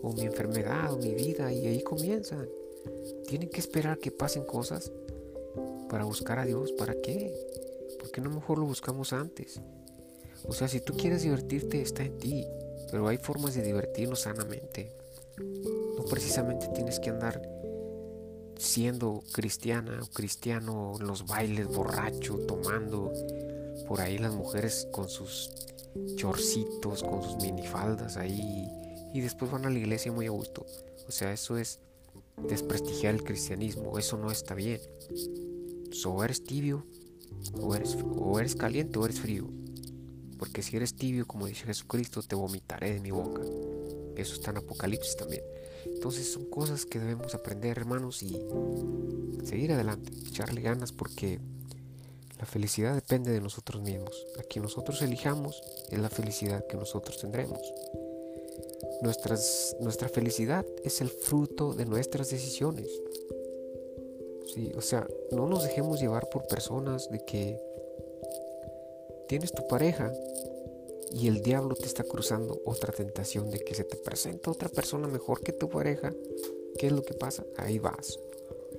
o 0.02 0.12
mi 0.12 0.22
enfermedad 0.22 0.92
o 0.92 0.98
mi 0.98 1.14
vida, 1.14 1.52
y 1.52 1.66
ahí 1.66 1.82
comienzan. 1.82 2.48
Tienen 3.26 3.48
que 3.48 3.60
esperar 3.60 3.98
que 3.98 4.10
pasen 4.10 4.44
cosas 4.44 4.92
para 5.90 6.04
buscar 6.04 6.38
a 6.38 6.46
Dios. 6.46 6.72
¿Para 6.72 6.94
qué? 6.94 7.34
¿Por 7.98 8.10
qué 8.12 8.20
no 8.20 8.30
mejor 8.30 8.58
lo 8.58 8.66
buscamos 8.66 9.12
antes? 9.12 9.60
O 10.46 10.54
sea, 10.54 10.68
si 10.68 10.80
tú 10.80 10.96
quieres 10.96 11.22
divertirte, 11.22 11.82
está 11.82 12.04
en 12.04 12.16
ti. 12.18 12.46
Pero 12.90 13.08
hay 13.08 13.18
formas 13.18 13.54
de 13.54 13.62
divertirnos 13.62 14.20
sanamente. 14.20 14.96
No 15.38 16.04
precisamente 16.04 16.68
tienes 16.68 16.98
que 17.00 17.10
andar 17.10 17.42
siendo 18.56 19.22
cristiana 19.32 20.00
o 20.02 20.06
cristiano 20.06 20.94
en 20.98 21.06
los 21.06 21.26
bailes, 21.26 21.66
borracho, 21.66 22.38
tomando. 22.46 23.12
Por 23.86 24.00
ahí 24.00 24.18
las 24.18 24.34
mujeres 24.34 24.86
con 24.92 25.08
sus 25.08 25.50
chorcitos, 26.14 27.02
con 27.02 27.22
sus 27.22 27.36
minifaldas 27.36 28.16
ahí. 28.16 28.68
Y 29.12 29.20
después 29.20 29.50
van 29.50 29.66
a 29.66 29.70
la 29.70 29.78
iglesia 29.78 30.12
muy 30.12 30.26
a 30.26 30.30
gusto. 30.30 30.64
O 31.08 31.12
sea, 31.12 31.32
eso 31.32 31.58
es 31.58 31.80
desprestigiar 32.48 33.14
el 33.14 33.24
cristianismo. 33.24 33.98
Eso 33.98 34.16
no 34.16 34.30
está 34.30 34.54
bien. 34.54 34.80
O 36.06 36.24
eres 36.24 36.44
tibio, 36.44 36.84
o 37.60 37.74
eres, 37.74 37.96
o 38.02 38.38
eres 38.38 38.54
caliente, 38.54 38.98
o 38.98 39.04
eres 39.04 39.20
frío. 39.20 39.48
Porque 40.38 40.62
si 40.62 40.76
eres 40.76 40.94
tibio, 40.94 41.26
como 41.26 41.46
dice 41.46 41.66
Jesucristo, 41.66 42.22
te 42.22 42.34
vomitaré 42.34 42.94
de 42.94 43.00
mi 43.00 43.10
boca. 43.10 43.42
Eso 44.16 44.34
está 44.34 44.50
en 44.50 44.58
Apocalipsis 44.58 45.16
también. 45.16 45.42
Entonces 45.86 46.32
son 46.32 46.46
cosas 46.46 46.86
que 46.86 46.98
debemos 46.98 47.34
aprender, 47.34 47.78
hermanos, 47.78 48.22
y 48.22 48.38
seguir 49.44 49.72
adelante, 49.72 50.12
echarle 50.26 50.60
ganas 50.60 50.92
porque 50.92 51.40
la 52.38 52.46
felicidad 52.46 52.94
depende 52.94 53.32
de 53.32 53.40
nosotros 53.40 53.82
mismos. 53.82 54.26
A 54.38 54.42
quien 54.42 54.62
nosotros 54.62 55.02
elijamos 55.02 55.60
es 55.90 55.98
la 55.98 56.08
felicidad 56.08 56.66
que 56.66 56.76
nosotros 56.76 57.18
tendremos. 57.18 57.60
Nuestras, 59.02 59.76
nuestra 59.80 60.08
felicidad 60.08 60.64
es 60.84 61.00
el 61.00 61.08
fruto 61.08 61.74
de 61.74 61.86
nuestras 61.86 62.30
decisiones. 62.30 62.88
Sí, 64.54 64.72
o 64.76 64.80
sea, 64.80 65.06
no 65.30 65.46
nos 65.46 65.62
dejemos 65.62 66.00
llevar 66.00 66.28
por 66.28 66.46
personas 66.46 67.08
de 67.10 67.24
que 67.24 67.60
tienes 69.28 69.52
tu 69.52 69.66
pareja 69.68 70.12
y 71.12 71.28
el 71.28 71.40
diablo 71.42 71.76
te 71.76 71.86
está 71.86 72.02
cruzando 72.02 72.60
otra 72.64 72.92
tentación 72.92 73.50
de 73.50 73.60
que 73.60 73.74
se 73.74 73.84
te 73.84 73.96
presenta 73.96 74.50
otra 74.50 74.68
persona 74.68 75.06
mejor 75.06 75.40
que 75.40 75.52
tu 75.52 75.68
pareja, 75.68 76.12
¿qué 76.78 76.88
es 76.88 76.92
lo 76.92 77.02
que 77.02 77.14
pasa? 77.14 77.44
Ahí 77.56 77.78
vas. 77.78 78.18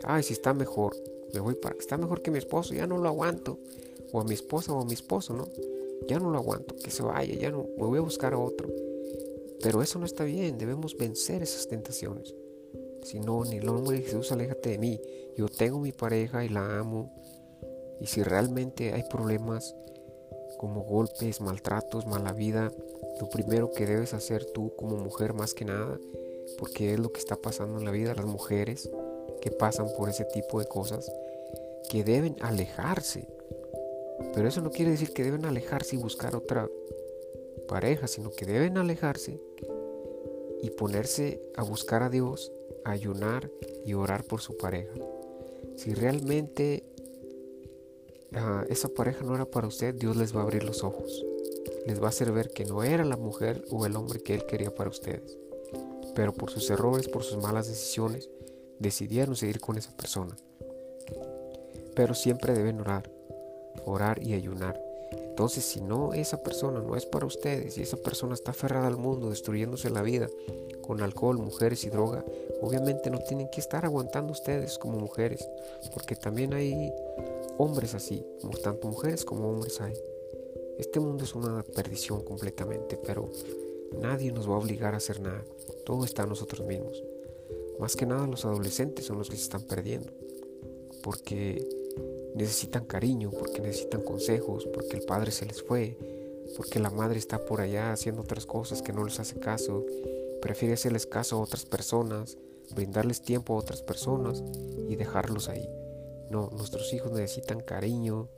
Ay, 0.03 0.23
si 0.23 0.33
está 0.33 0.53
mejor, 0.53 0.95
me 1.33 1.39
voy 1.39 1.55
para 1.55 1.77
está 1.77 1.97
mejor 1.97 2.21
que 2.21 2.31
mi 2.31 2.37
esposo, 2.37 2.73
ya 2.73 2.87
no 2.87 2.97
lo 2.97 3.07
aguanto. 3.07 3.57
O 4.11 4.19
a 4.19 4.25
mi 4.25 4.33
esposa 4.33 4.73
o 4.73 4.81
a 4.81 4.85
mi 4.85 4.93
esposo, 4.93 5.33
¿no? 5.33 5.47
Ya 6.07 6.19
no 6.19 6.31
lo 6.31 6.37
aguanto, 6.37 6.75
que 6.75 6.91
se 6.91 7.03
vaya, 7.03 7.33
ya 7.35 7.49
no, 7.49 7.65
me 7.77 7.85
voy 7.85 7.99
a 7.99 8.01
buscar 8.01 8.33
a 8.33 8.39
otro. 8.39 8.67
Pero 9.61 9.81
eso 9.81 9.99
no 9.99 10.05
está 10.05 10.25
bien, 10.25 10.57
debemos 10.57 10.97
vencer 10.97 11.41
esas 11.43 11.67
tentaciones. 11.67 12.33
Si 13.03 13.19
no, 13.19 13.43
ni 13.43 13.57
el 13.57 13.65
nombre 13.65 13.97
de 13.97 14.03
Jesús, 14.03 14.31
aléjate 14.31 14.71
de 14.71 14.77
mí. 14.77 15.01
Yo 15.35 15.47
tengo 15.47 15.79
mi 15.79 15.91
pareja 15.91 16.45
y 16.45 16.49
la 16.49 16.79
amo. 16.79 17.11
Y 17.99 18.07
si 18.07 18.23
realmente 18.23 18.93
hay 18.93 19.03
problemas, 19.03 19.75
como 20.57 20.83
golpes, 20.83 21.41
maltratos, 21.41 22.05
mala 22.05 22.33
vida, 22.33 22.71
lo 23.19 23.29
primero 23.29 23.71
que 23.71 23.85
debes 23.85 24.13
hacer 24.13 24.45
tú 24.45 24.73
como 24.75 24.97
mujer 24.97 25.33
más 25.33 25.53
que 25.53 25.65
nada, 25.65 25.99
porque 26.57 26.93
es 26.93 26.99
lo 26.99 27.11
que 27.11 27.19
está 27.19 27.35
pasando 27.35 27.79
en 27.79 27.85
la 27.85 27.91
vida 27.91 28.13
las 28.15 28.25
mujeres 28.25 28.89
que 29.41 29.51
pasan 29.51 29.87
por 29.97 30.09
ese 30.09 30.25
tipo 30.25 30.59
de 30.59 30.65
cosas, 30.65 31.11
que 31.89 32.03
deben 32.03 32.35
alejarse. 32.41 33.27
Pero 34.33 34.47
eso 34.47 34.61
no 34.61 34.69
quiere 34.69 34.91
decir 34.91 35.13
que 35.13 35.23
deben 35.23 35.45
alejarse 35.45 35.95
y 35.95 35.99
buscar 35.99 36.35
otra 36.35 36.69
pareja, 37.67 38.07
sino 38.07 38.31
que 38.31 38.45
deben 38.45 38.77
alejarse 38.77 39.41
y 40.61 40.69
ponerse 40.69 41.41
a 41.55 41.63
buscar 41.63 42.03
a 42.03 42.09
Dios, 42.09 42.51
ayunar 42.83 43.49
y 43.85 43.93
orar 43.93 44.23
por 44.23 44.41
su 44.41 44.57
pareja. 44.57 44.93
Si 45.75 45.93
realmente 45.93 46.83
esa 48.69 48.87
pareja 48.89 49.23
no 49.23 49.35
era 49.35 49.45
para 49.45 49.67
usted, 49.67 49.93
Dios 49.95 50.15
les 50.15 50.35
va 50.35 50.41
a 50.41 50.43
abrir 50.43 50.63
los 50.63 50.83
ojos. 50.83 51.25
Les 51.85 52.01
va 52.01 52.05
a 52.05 52.09
hacer 52.09 52.31
ver 52.31 52.51
que 52.51 52.65
no 52.65 52.83
era 52.83 53.03
la 53.03 53.17
mujer 53.17 53.63
o 53.71 53.85
el 53.85 53.95
hombre 53.95 54.21
que 54.21 54.35
Él 54.35 54.45
quería 54.45 54.73
para 54.73 54.89
ustedes. 54.89 55.37
Pero 56.15 56.33
por 56.33 56.51
sus 56.51 56.69
errores, 56.69 57.07
por 57.07 57.23
sus 57.23 57.41
malas 57.41 57.67
decisiones, 57.67 58.29
decidieron 58.79 59.35
seguir 59.35 59.59
con 59.59 59.77
esa 59.77 59.95
persona. 59.95 60.35
Pero 61.95 62.13
siempre 62.13 62.53
deben 62.53 62.79
orar, 62.79 63.11
orar 63.85 64.21
y 64.23 64.33
ayunar. 64.33 64.81
Entonces, 65.11 65.65
si 65.65 65.81
no, 65.81 66.13
esa 66.13 66.41
persona 66.43 66.81
no 66.81 66.95
es 66.95 67.05
para 67.05 67.25
ustedes 67.25 67.77
y 67.77 67.81
esa 67.81 67.97
persona 67.97 68.33
está 68.33 68.51
aferrada 68.51 68.87
al 68.87 68.97
mundo, 68.97 69.29
destruyéndose 69.29 69.89
la 69.89 70.01
vida 70.01 70.27
con 70.91 71.01
alcohol, 71.01 71.37
mujeres 71.37 71.85
y 71.85 71.89
droga, 71.89 72.25
obviamente 72.59 73.09
no 73.09 73.19
tienen 73.19 73.47
que 73.49 73.61
estar 73.61 73.85
aguantando 73.85 74.33
ustedes 74.33 74.77
como 74.77 74.99
mujeres, 74.99 75.47
porque 75.93 76.17
también 76.17 76.53
hay 76.53 76.91
hombres 77.57 77.95
así, 77.95 78.25
tanto 78.61 78.89
mujeres 78.89 79.23
como 79.23 79.49
hombres 79.49 79.79
hay. 79.79 79.93
Este 80.77 80.99
mundo 80.99 81.23
es 81.23 81.33
una 81.33 81.63
perdición 81.63 82.25
completamente, 82.25 82.99
pero 83.05 83.29
nadie 84.01 84.33
nos 84.33 84.49
va 84.49 84.55
a 84.55 84.57
obligar 84.57 84.93
a 84.93 84.97
hacer 84.97 85.21
nada. 85.21 85.45
Todo 85.85 86.03
está 86.03 86.23
en 86.23 86.29
nosotros 86.29 86.67
mismos. 86.67 87.01
Más 87.79 87.95
que 87.95 88.05
nada 88.05 88.27
los 88.27 88.43
adolescentes 88.43 89.05
son 89.05 89.17
los 89.17 89.29
que 89.29 89.37
se 89.37 89.43
están 89.43 89.61
perdiendo, 89.61 90.11
porque 91.01 91.65
necesitan 92.35 92.83
cariño, 92.83 93.31
porque 93.31 93.61
necesitan 93.61 94.01
consejos, 94.01 94.67
porque 94.73 94.97
el 94.97 95.03
padre 95.03 95.31
se 95.31 95.45
les 95.45 95.63
fue, 95.63 95.97
porque 96.57 96.81
la 96.81 96.89
madre 96.89 97.17
está 97.17 97.45
por 97.45 97.61
allá 97.61 97.93
haciendo 97.93 98.23
otras 98.23 98.45
cosas 98.45 98.81
que 98.81 98.91
no 98.91 99.05
les 99.05 99.21
hace 99.21 99.39
caso, 99.39 99.85
prefiere 100.41 100.73
hacerles 100.73 101.05
caso 101.05 101.37
a 101.37 101.41
otras 101.41 101.65
personas, 101.65 102.37
brindarles 102.75 103.21
tiempo 103.21 103.53
a 103.53 103.57
otras 103.57 103.81
personas 103.81 104.43
y 104.89 104.95
dejarlos 104.95 105.49
ahí. 105.49 105.69
No, 106.29 106.49
nuestros 106.51 106.93
hijos 106.93 107.11
necesitan 107.11 107.59
cariño, 107.59 108.29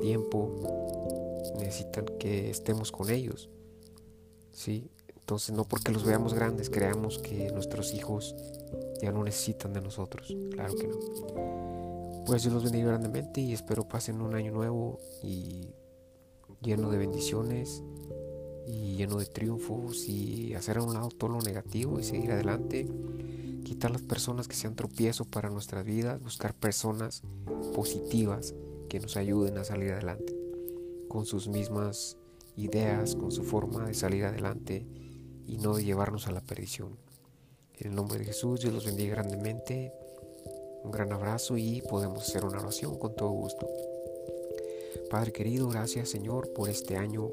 tiempo, 0.00 1.42
necesitan 1.58 2.06
que 2.18 2.50
estemos 2.50 2.92
con 2.92 3.10
ellos. 3.10 3.50
¿Sí? 4.52 4.90
Entonces 5.16 5.54
no 5.54 5.64
porque 5.64 5.92
los 5.92 6.04
veamos 6.04 6.34
grandes 6.34 6.70
creamos 6.70 7.18
que 7.18 7.52
nuestros 7.52 7.94
hijos 7.94 8.34
ya 9.00 9.12
no 9.12 9.22
necesitan 9.22 9.72
de 9.72 9.80
nosotros. 9.80 10.34
Claro 10.52 10.74
que 10.74 10.88
no. 10.88 12.24
Pues 12.26 12.42
Dios 12.42 12.54
los 12.54 12.64
bendiga 12.64 12.88
grandemente 12.88 13.40
y 13.40 13.52
espero 13.52 13.88
pasen 13.88 14.20
un 14.20 14.34
año 14.34 14.52
nuevo 14.52 14.98
y 15.22 15.68
lleno 16.60 16.90
de 16.90 16.98
bendiciones 16.98 17.82
y 18.72 18.96
lleno 18.96 19.18
de 19.18 19.26
triunfos 19.26 20.08
y 20.08 20.54
hacer 20.54 20.78
a 20.78 20.82
un 20.82 20.94
lado 20.94 21.08
todo 21.08 21.30
lo 21.30 21.40
negativo 21.40 21.98
y 21.98 22.04
seguir 22.04 22.32
adelante 22.32 22.86
quitar 23.70 23.92
las 23.92 24.02
personas 24.02 24.48
que 24.48 24.56
sean 24.56 24.74
tropiezo 24.74 25.24
para 25.24 25.48
nuestra 25.48 25.82
vida, 25.84 26.18
buscar 26.18 26.54
personas 26.54 27.22
positivas 27.72 28.52
que 28.88 28.98
nos 28.98 29.16
ayuden 29.16 29.58
a 29.58 29.64
salir 29.64 29.92
adelante, 29.92 30.36
con 31.08 31.24
sus 31.24 31.46
mismas 31.46 32.16
ideas, 32.56 33.14
con 33.14 33.30
su 33.30 33.44
forma 33.44 33.86
de 33.86 33.94
salir 33.94 34.24
adelante 34.24 34.84
y 35.46 35.58
no 35.58 35.76
de 35.76 35.84
llevarnos 35.84 36.26
a 36.26 36.32
la 36.32 36.40
perdición. 36.40 36.96
En 37.78 37.90
el 37.90 37.94
nombre 37.94 38.18
de 38.18 38.24
Jesús, 38.24 38.60
Dios 38.60 38.74
los 38.74 38.86
bendiga 38.86 39.14
grandemente. 39.14 39.92
Un 40.82 40.90
gran 40.90 41.12
abrazo 41.12 41.56
y 41.56 41.82
podemos 41.82 42.28
hacer 42.28 42.44
una 42.44 42.58
oración 42.58 42.98
con 42.98 43.14
todo 43.14 43.30
gusto. 43.30 43.68
Padre 45.10 45.32
querido, 45.32 45.68
gracias 45.68 46.08
Señor 46.08 46.52
por 46.52 46.68
este 46.68 46.96
año 46.96 47.30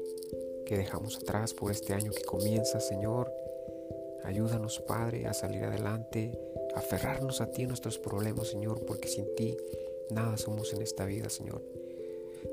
que 0.68 0.76
dejamos 0.76 1.16
atrás, 1.16 1.54
por 1.54 1.72
este 1.72 1.94
año 1.94 2.12
que 2.12 2.22
comienza, 2.22 2.78
Señor. 2.78 3.32
Ayúdanos, 4.22 4.80
Padre, 4.80 5.26
a 5.26 5.32
salir 5.32 5.64
adelante, 5.64 6.38
a 6.74 6.80
aferrarnos 6.80 7.40
a 7.40 7.50
ti 7.50 7.62
en 7.62 7.68
nuestros 7.68 7.98
problemas, 7.98 8.48
Señor, 8.48 8.84
porque 8.84 9.08
sin 9.08 9.34
ti 9.34 9.56
nada 10.10 10.36
somos 10.36 10.74
en 10.74 10.82
esta 10.82 11.06
vida, 11.06 11.30
Señor. 11.30 11.62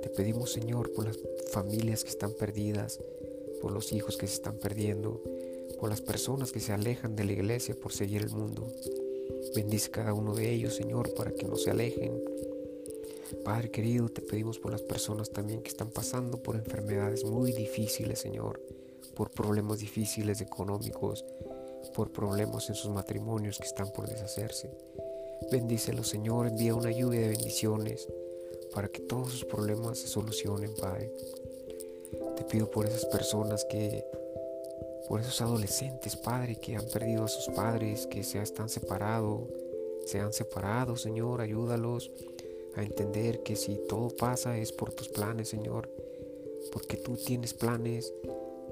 Te 0.01 0.10
pedimos, 0.10 0.53
Señor, 0.53 0.93
por 0.93 1.05
las 1.05 1.19
familias 1.51 2.05
que 2.05 2.10
están 2.10 2.31
perdidas, 2.31 3.01
por 3.62 3.74
los 3.74 3.91
hijos 3.91 4.15
que 4.15 4.27
se 4.27 4.36
están 4.36 4.60
perdiendo, 4.60 5.22
por 5.77 5.89
las 5.89 6.01
personas 6.01 6.53
que 6.53 6.62
se 6.62 6.72
alejan 6.72 7.17
de 7.17 7.25
la 7.25 7.34
iglesia 7.34 7.75
por 7.75 7.91
seguir 7.91 8.22
el 8.22 8.29
mundo. 8.29 8.65
Bendice 9.53 9.91
cada 9.91 10.13
uno 10.13 10.34
de 10.34 10.53
ellos, 10.53 10.75
Señor, 10.75 11.13
para 11.15 11.31
que 11.31 11.48
no 11.48 11.57
se 11.57 11.72
alejen. 11.72 12.24
Padre 13.44 13.70
querido, 13.70 14.10
te 14.10 14.22
pedimos 14.22 14.60
por 14.60 14.72
las 14.72 14.82
personas 14.82 15.30
también 15.30 15.62
que 15.62 15.70
están 15.70 15.89
pasando 15.89 16.42
por 16.42 16.56
enfermedades 16.56 17.24
muy 17.24 17.51
difíciles, 17.51 18.20
Señor 18.20 18.62
por 19.15 19.32
problemas 19.32 19.80
difíciles 19.80 20.42
económicos, 20.42 21.25
por 21.96 22.12
problemas 22.12 22.70
en 22.70 22.75
sus 22.75 22.92
matrimonios 22.92 23.58
que 23.58 23.65
están 23.65 23.92
por 23.92 24.08
deshacerse. 24.08 24.70
Bendícelos, 25.51 26.10
Señor, 26.10 26.48
envía 26.48 26.75
una 26.75 26.92
lluvia 26.92 27.22
de 27.22 27.30
bendiciones 27.30 28.08
para 28.74 28.89
que 28.89 29.00
todos 29.00 29.32
sus 29.32 29.46
problemas 29.46 30.00
se 30.00 30.08
solucionen, 30.08 30.74
Padre. 30.75 31.12
Te 32.36 32.44
pido 32.44 32.70
por 32.70 32.86
esas 32.86 33.06
personas 33.06 33.65
que, 33.65 34.06
por 35.08 35.22
esos 35.22 35.39
adolescentes, 35.42 36.15
Padre, 36.15 36.58
que 36.58 36.75
han 36.75 36.86
perdido 36.86 37.24
a 37.24 37.27
sus 37.27 37.54
padres, 37.56 38.08
que 38.08 38.24
se 38.24 38.42
están 38.42 38.70
separados, 38.70 39.44
se 40.06 40.20
han 40.20 40.34
separado, 40.34 40.98
Señor, 40.98 41.42
ayúdalos 41.42 42.12
a 42.75 42.84
entender 42.84 43.44
que 43.44 43.55
si 43.55 43.79
todo 43.88 44.10
pasa 44.10 44.58
es 44.58 44.72
por 44.72 44.94
tus 44.94 45.10
planes, 45.10 45.50
Señor, 45.50 45.89
porque 46.72 46.98
tú 46.98 47.15
tienes 47.15 47.53
planes 47.53 48.13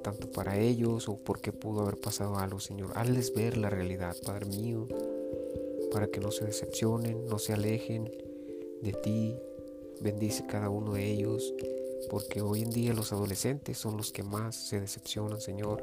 tanto 0.04 0.30
para 0.30 0.60
ellos 0.60 1.08
o 1.08 1.18
porque 1.18 1.52
pudo 1.52 1.82
haber 1.82 1.98
pasado 1.98 2.38
algo, 2.38 2.60
Señor. 2.60 2.92
Hazles 2.96 3.34
ver 3.34 3.58
la 3.58 3.70
realidad, 3.70 4.16
Padre 4.26 4.46
mío, 4.46 4.88
para 5.92 6.08
que 6.08 6.20
no 6.20 6.32
se 6.32 6.46
decepcionen, 6.46 7.26
no 7.26 7.40
se 7.40 7.54
alejen 7.54 8.12
de 8.82 8.92
ti. 8.92 9.40
Bendice 10.02 10.46
cada 10.46 10.70
uno 10.70 10.94
de 10.94 11.10
ellos, 11.10 11.54
porque 12.10 12.42
hoy 12.42 12.64
en 12.64 12.72
día 12.72 12.94
los 12.94 13.14
adolescentes 13.14 13.78
son 13.78 13.96
los 13.96 14.12
que 14.12 14.24
más 14.24 14.56
se 14.56 14.82
decepcionan, 14.82 15.40
Señor, 15.40 15.82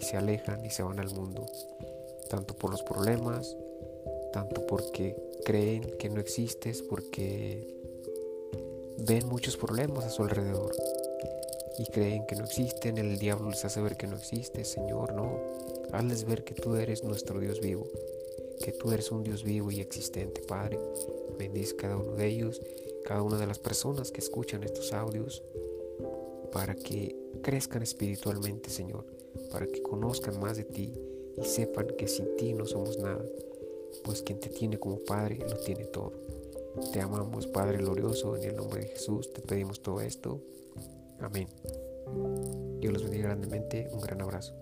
y 0.00 0.04
se 0.04 0.16
alejan 0.16 0.64
y 0.64 0.70
se 0.70 0.82
van 0.82 0.98
al 0.98 1.10
mundo, 1.10 1.44
tanto 2.30 2.54
por 2.54 2.70
los 2.70 2.82
problemas, 2.82 3.54
tanto 4.32 4.66
porque 4.66 5.14
creen 5.44 5.82
que 5.98 6.08
no 6.08 6.20
existes, 6.20 6.82
porque 6.82 7.66
ven 8.98 9.26
muchos 9.28 9.56
problemas 9.56 10.04
a 10.04 10.10
su 10.10 10.22
alrededor 10.22 10.74
y 11.78 11.86
creen 11.86 12.26
que 12.26 12.36
no 12.36 12.44
existen, 12.44 12.98
el 12.98 13.18
diablo 13.18 13.50
les 13.50 13.64
hace 13.64 13.80
ver 13.80 13.96
que 13.96 14.06
no 14.06 14.16
existe, 14.16 14.64
Señor, 14.64 15.14
no, 15.14 15.40
hazles 15.92 16.24
ver 16.24 16.44
que 16.44 16.54
tú 16.54 16.76
eres 16.76 17.02
nuestro 17.02 17.40
Dios 17.40 17.60
vivo, 17.60 17.88
que 18.62 18.72
tú 18.72 18.92
eres 18.92 19.10
un 19.10 19.22
Dios 19.22 19.42
vivo 19.42 19.70
y 19.70 19.80
existente, 19.80 20.42
Padre. 20.42 20.78
Bendice 21.38 21.74
cada 21.76 21.96
uno 21.96 22.12
de 22.12 22.26
ellos, 22.26 22.60
cada 23.04 23.22
una 23.22 23.38
de 23.38 23.46
las 23.46 23.58
personas 23.58 24.12
que 24.12 24.20
escuchan 24.20 24.62
estos 24.62 24.92
audios, 24.92 25.42
para 26.52 26.74
que 26.74 27.16
crezcan 27.42 27.82
espiritualmente, 27.82 28.68
Señor, 28.68 29.06
para 29.50 29.66
que 29.66 29.82
conozcan 29.82 30.38
más 30.38 30.58
de 30.58 30.64
ti 30.64 30.92
y 31.36 31.44
sepan 31.44 31.88
que 31.96 32.06
sin 32.06 32.36
ti 32.36 32.52
no 32.52 32.66
somos 32.66 32.98
nada 32.98 33.24
pues 34.04 34.22
quien 34.22 34.40
te 34.40 34.48
tiene 34.48 34.78
como 34.78 34.98
Padre 34.98 35.38
lo 35.38 35.56
tiene 35.58 35.84
todo. 35.84 36.12
Te 36.92 37.00
amamos, 37.00 37.46
Padre 37.46 37.78
glorioso, 37.78 38.36
en 38.36 38.44
el 38.50 38.56
nombre 38.56 38.82
de 38.82 38.88
Jesús 38.88 39.32
te 39.32 39.42
pedimos 39.42 39.82
todo 39.82 40.00
esto. 40.00 40.40
Amén. 41.20 41.48
Dios 42.80 42.92
los 42.92 43.02
bendiga 43.02 43.28
grandemente. 43.28 43.88
Un 43.92 44.00
gran 44.00 44.22
abrazo. 44.22 44.54